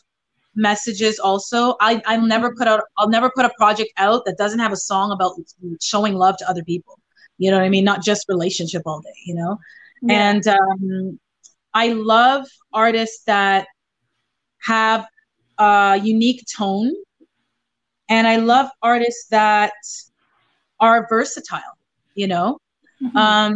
[0.55, 1.75] messages also.
[1.79, 4.77] I, I'll never put out I'll never put a project out that doesn't have a
[4.77, 5.35] song about
[5.81, 6.99] showing love to other people.
[7.37, 7.83] You know what I mean?
[7.83, 9.57] Not just relationship all day, you know?
[10.01, 10.29] Yeah.
[10.29, 11.19] And um,
[11.73, 13.67] I love artists that
[14.59, 15.07] have
[15.57, 16.93] a unique tone.
[18.09, 19.73] And I love artists that
[20.79, 21.77] are versatile,
[22.15, 22.59] you know?
[23.01, 23.17] Mm-hmm.
[23.17, 23.55] Um,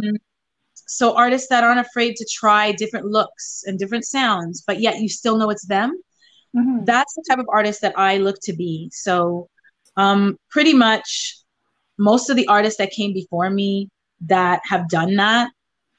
[0.86, 5.08] so artists that aren't afraid to try different looks and different sounds but yet you
[5.08, 5.92] still know it's them
[6.56, 6.84] mm-hmm.
[6.84, 9.48] that's the type of artist that i look to be so
[9.98, 11.38] um, pretty much
[11.98, 13.88] most of the artists that came before me
[14.20, 15.50] that have done that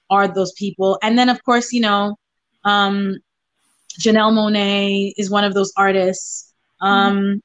[0.10, 2.16] are those people and then of course you know
[2.64, 3.16] um,
[4.00, 7.38] janelle monáe is one of those artists um, mm-hmm.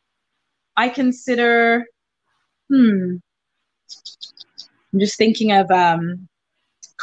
[0.77, 1.85] i consider
[2.69, 3.17] hmm
[4.93, 6.29] i'm just thinking of um,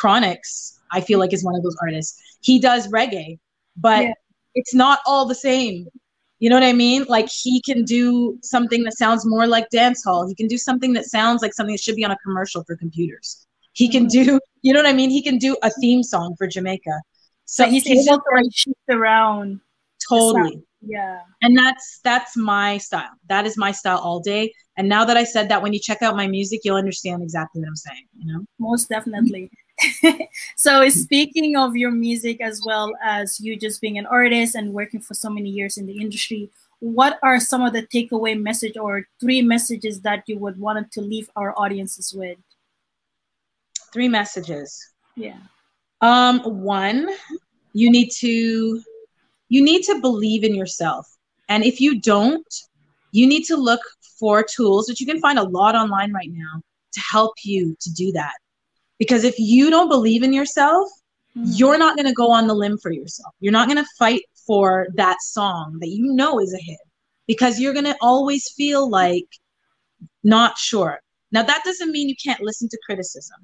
[0.01, 2.21] Chronixx, I feel like is one of those artists.
[2.41, 3.39] He does reggae,
[3.75, 4.13] but yeah.
[4.55, 5.87] it's not all the same.
[6.39, 7.05] You know what I mean?
[7.09, 10.27] Like he can do something that sounds more like dance hall.
[10.27, 12.77] He can do something that sounds like something that should be on a commercial for
[12.77, 13.45] computers.
[13.73, 14.23] He can mm-hmm.
[14.23, 15.09] do, you know what I mean?
[15.09, 17.01] He can do a theme song for Jamaica.
[17.45, 19.59] So, so he's able to like shift around.
[20.07, 20.63] Totally.
[20.81, 21.19] Yeah.
[21.41, 23.09] And that's that's my style.
[23.27, 24.53] That is my style all day.
[24.77, 27.59] And now that I said that, when you check out my music, you'll understand exactly
[27.61, 28.05] what I'm saying.
[28.17, 28.45] You know.
[28.59, 29.51] Most definitely.
[30.55, 34.99] so speaking of your music as well as you just being an artist and working
[34.99, 39.07] for so many years in the industry what are some of the takeaway message or
[39.19, 42.37] three messages that you would want to leave our audiences with?
[43.91, 44.91] Three messages.
[45.15, 45.37] Yeah.
[46.01, 47.09] Um one
[47.73, 48.81] you need to
[49.49, 51.17] you need to believe in yourself.
[51.49, 52.47] And if you don't
[53.11, 53.81] you need to look
[54.17, 56.61] for tools that you can find a lot online right now
[56.93, 58.35] to help you to do that
[58.99, 60.89] because if you don't believe in yourself,
[61.35, 61.49] mm-hmm.
[61.55, 63.33] you're not going to go on the limb for yourself.
[63.39, 66.79] You're not going to fight for that song that you know is a hit
[67.25, 69.27] because you're going to always feel like
[70.23, 70.99] not sure.
[71.31, 73.37] Now, that doesn't mean you can't listen to criticism.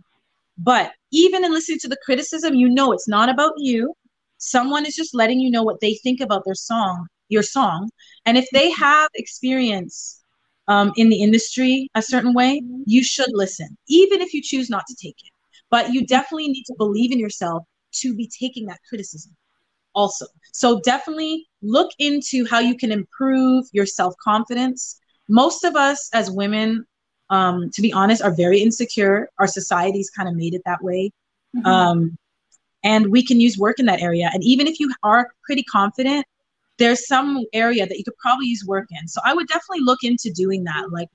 [0.57, 3.93] But even in listening to the criticism, you know it's not about you.
[4.37, 7.89] Someone is just letting you know what they think about their song, your song.
[8.25, 10.23] And if they have experience
[10.67, 14.85] um, in the industry a certain way, you should listen, even if you choose not
[14.87, 15.31] to take it.
[15.75, 17.63] But you definitely need to believe in yourself
[17.95, 19.35] to be taking that criticism
[19.93, 20.25] also.
[20.53, 24.97] So definitely look into how you can improve your self confidence.
[25.27, 26.85] Most of us as women,
[27.29, 29.27] um, to be honest, are very insecure.
[29.37, 31.11] Our society's kind of made it that way.
[31.57, 31.67] Mm-hmm.
[31.67, 32.17] Um,
[32.85, 34.29] and we can use work in that area.
[34.33, 36.25] And even if you are pretty confident,
[36.77, 39.09] there's some area that you could probably use work in.
[39.09, 40.93] So I would definitely look into doing that.
[40.93, 41.09] Like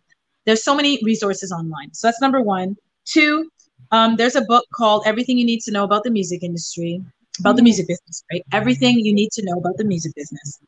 [0.45, 1.95] there's so many resources online.
[1.95, 2.77] So that's number one.
[3.07, 3.49] Two,
[3.93, 7.03] um, there's a book called Everything You Need to Know About the Music Industry,
[7.41, 8.45] about the music business, right?
[8.53, 10.61] Everything you need to know about the music business.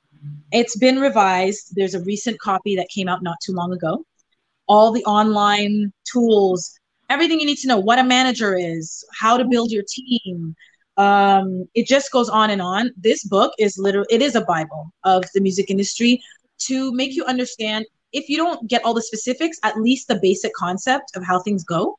[0.52, 1.74] It's been revised.
[1.74, 4.04] There's a recent copy that came out not too long ago.
[4.66, 6.78] All the online tools,
[7.10, 10.54] everything you need to know, what a manager is, how to build your team.
[10.96, 12.90] Um, it just goes on and on.
[12.96, 16.22] This book is literally, it is a Bible of the music industry
[16.66, 20.52] to make you understand if you don't get all the specifics, at least the basic
[20.54, 21.96] concept of how things go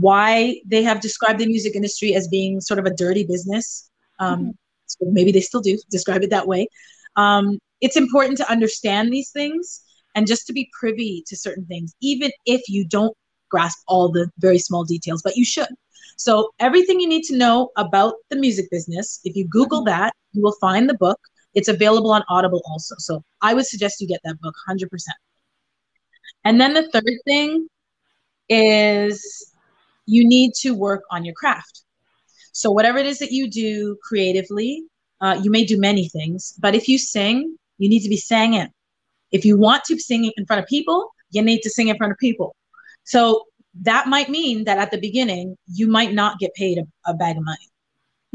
[0.00, 3.90] why they have described the music industry as being sort of a dirty business.
[4.18, 4.50] Um, mm-hmm.
[4.86, 6.66] so maybe they still do describe it that way.
[7.16, 9.82] Um, it's important to understand these things
[10.14, 13.14] and just to be privy to certain things, even if you don't
[13.50, 15.68] grasp all the very small details, but you should.
[16.16, 20.00] So, everything you need to know about the music business, if you Google mm-hmm.
[20.00, 21.18] that, you will find the book.
[21.54, 22.94] It's available on Audible also.
[22.98, 24.88] So, I would suggest you get that book 100%.
[26.44, 27.68] And then the third thing
[28.48, 29.51] is
[30.12, 31.82] you need to work on your craft.
[32.52, 34.84] So, whatever it is that you do creatively,
[35.20, 38.68] uh, you may do many things, but if you sing, you need to be singing.
[39.30, 42.12] If you want to sing in front of people, you need to sing in front
[42.12, 42.54] of people.
[43.04, 43.44] So,
[43.80, 47.38] that might mean that at the beginning, you might not get paid a, a bag
[47.38, 47.68] of money,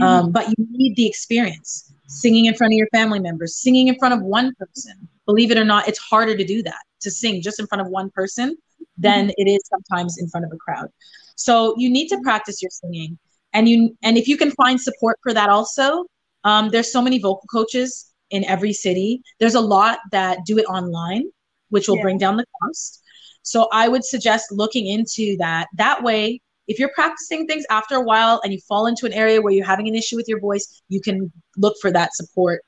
[0.01, 0.03] mm-hmm.
[0.03, 3.95] um, but you need the experience singing in front of your family members, singing in
[3.99, 5.07] front of one person.
[5.27, 7.87] Believe it or not, it's harder to do that, to sing just in front of
[7.89, 8.57] one person
[8.97, 9.41] than mm-hmm.
[9.41, 10.89] it is sometimes in front of a crowd.
[11.37, 13.17] So you need to practice your singing,
[13.53, 16.05] and you and if you can find support for that also,
[16.43, 19.21] um, there's so many vocal coaches in every city.
[19.39, 21.23] There's a lot that do it online,
[21.69, 22.03] which will yeah.
[22.03, 23.01] bring down the cost.
[23.43, 25.67] So I would suggest looking into that.
[25.75, 29.41] That way, if you're practicing things after a while and you fall into an area
[29.41, 32.61] where you're having an issue with your voice, you can look for that support.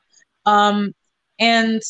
[0.45, 0.93] Um,
[1.39, 1.81] and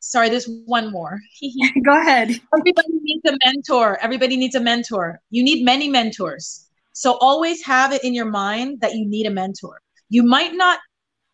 [0.00, 1.20] sorry, there's one more.
[1.84, 2.40] Go ahead.
[2.58, 3.98] Everybody needs a mentor.
[4.02, 5.20] Everybody needs a mentor.
[5.30, 6.66] You need many mentors.
[6.92, 9.80] So always have it in your mind that you need a mentor.
[10.08, 10.80] You might not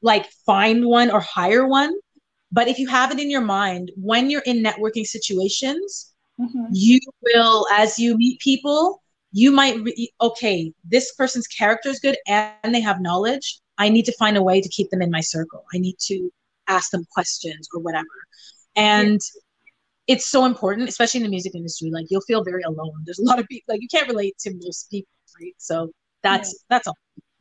[0.03, 1.95] like find one or hire one,
[2.53, 6.67] but if you have it in your mind, when you're in networking situations, mm-hmm.
[6.71, 9.03] you will, as you meet people,
[9.33, 13.61] you might, re- okay, this person's character is good and they have knowledge.
[13.79, 15.65] I need to find a way to keep them in my circle.
[15.75, 16.31] I need to
[16.69, 18.07] ask them questions or whatever
[18.77, 20.15] and yeah.
[20.15, 23.25] it's so important especially in the music industry like you'll feel very alone there's a
[23.25, 25.09] lot of people like you can't relate to most people
[25.41, 25.91] right so
[26.23, 26.59] that's yeah.
[26.71, 26.97] that's all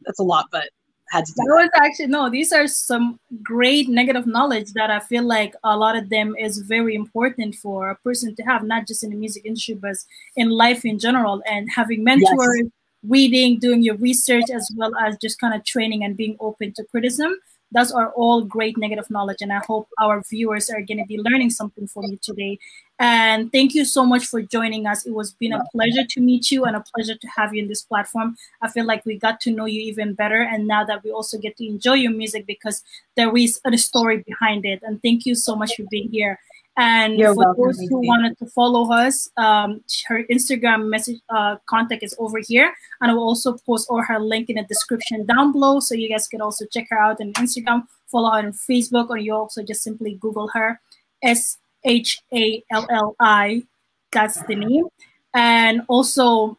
[0.05, 0.69] that's a lot but
[1.11, 4.99] had to do that, was actually no these are some great negative knowledge that i
[4.99, 8.88] feel like a lot of them is very important for a person to have not
[8.88, 9.95] just in the music industry but
[10.35, 12.65] in life in general and having mentors yes.
[13.07, 16.83] reading doing your research as well as just kind of training and being open to
[16.85, 17.35] criticism
[17.75, 21.19] those are all great negative knowledge and i hope our viewers are going to be
[21.19, 22.59] learning something from you today.
[22.97, 25.05] And thank you so much for joining us.
[25.05, 27.67] It was been a pleasure to meet you and a pleasure to have you in
[27.67, 28.38] this platform.
[28.61, 31.38] I feel like we got to know you even better and now that we also
[31.38, 32.83] get to enjoy your music because
[33.17, 34.79] there is a story behind it.
[34.81, 36.39] And thank you so much for being here
[36.77, 41.57] and You're for welcome, those who wanted to follow us, um, her Instagram message uh,
[41.65, 45.25] contact is over here, and I will also post all her link in the description
[45.25, 48.52] down below, so you guys can also check her out on Instagram, follow her on
[48.52, 50.79] Facebook, or you also just simply Google her,
[51.23, 53.63] S H A L L I.
[54.12, 54.87] That's the name.
[55.33, 56.58] And also,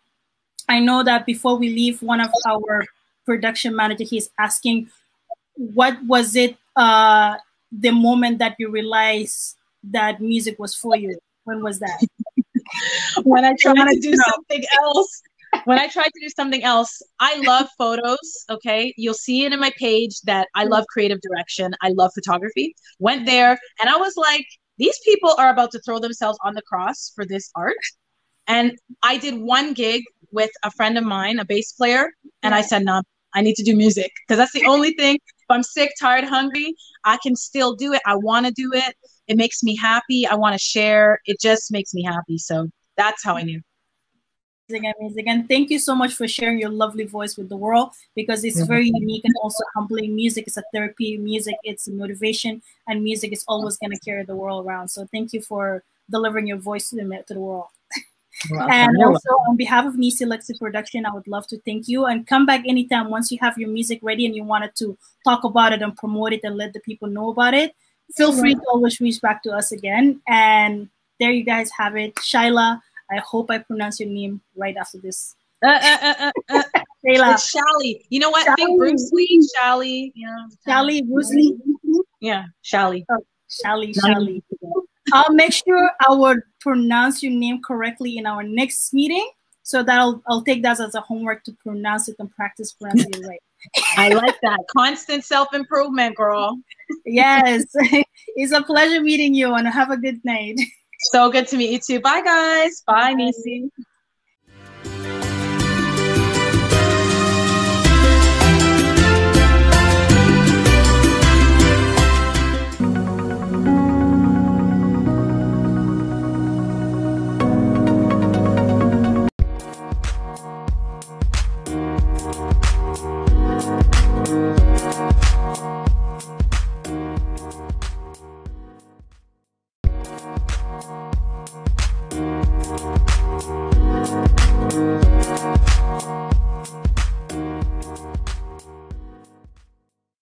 [0.69, 2.85] I know that before we leave, one of our
[3.25, 4.91] production manager he's asking,
[5.55, 6.57] what was it?
[6.75, 7.37] Uh,
[7.73, 9.57] the moment that you realized
[9.91, 11.19] that music was for you?
[11.45, 12.01] When was that?
[13.25, 15.23] when I tried to do something else.
[15.65, 18.45] When I tried to do something else, I love photos.
[18.51, 18.93] Okay.
[18.97, 21.73] You'll see it in my page that I love creative direction.
[21.81, 22.75] I love photography.
[22.99, 24.45] Went there and I was like,
[24.77, 27.77] these people are about to throw themselves on the cross for this art.
[28.47, 32.11] And I did one gig with a friend of mine, a bass player,
[32.43, 33.03] and I said, no,
[33.35, 35.17] I need to do music because that's the only thing.
[35.17, 36.75] If I'm sick, tired, hungry,
[37.05, 38.03] I can still do it.
[38.07, 38.95] I want to do it.
[39.29, 40.27] It makes me happy.
[40.27, 41.21] I want to share.
[41.27, 42.39] It just makes me happy.
[42.39, 43.61] So that's how I knew.
[44.69, 45.29] Amazing, amazing.
[45.29, 48.61] And thank you so much for sharing your lovely voice with the world because it's
[48.63, 50.17] very unique and also humbling.
[50.17, 54.25] Music is a therapy, music it's a motivation, and music is always going to carry
[54.25, 54.89] the world around.
[54.89, 57.69] So thank you for delivering your voice to the, to the world.
[58.51, 62.27] and also on behalf of Nisi Lexi Production, I would love to thank you and
[62.27, 65.75] come back anytime once you have your music ready and you wanted to talk about
[65.75, 67.75] it and promote it and let the people know about it.
[68.15, 70.21] Feel free to always reach back to us again.
[70.29, 70.89] And
[71.19, 72.15] there you guys have it.
[72.17, 72.81] Shaila,
[73.11, 75.35] I hope I pronounce your name right after this.
[75.65, 76.63] Uh, uh, uh, uh, uh.
[77.09, 78.05] It's Shalli.
[78.11, 78.47] You know what?
[78.47, 78.57] Shalli.
[78.57, 80.13] Think Bruce Lee, Shalli.
[80.15, 81.57] You know, Shalli, Bruce Lee.
[82.21, 83.05] Yeah, Shalli.
[83.11, 84.43] Oh, Shalli, Shalli.
[85.13, 89.29] I'll make sure I will pronounce your name correctly in our next meeting.
[89.67, 93.13] So that I'll, I'll take that as a homework to pronounce it and practice pronouncing
[93.15, 93.43] it right.
[93.97, 94.61] I like that.
[94.77, 96.57] Constant self improvement, girl.
[97.05, 97.65] yes.
[98.37, 100.61] it's a pleasure meeting you and have a good night.
[101.11, 102.01] So good to meet you too.
[102.01, 102.85] Bye, guys.
[102.87, 103.15] Bye, Bye.
[103.15, 103.69] Nisi.